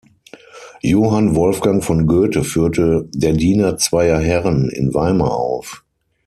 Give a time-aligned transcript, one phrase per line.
[0.81, 5.85] Johann Wolfgang von Goethe führte "Der Diener zweier Herren" in Weimar auf.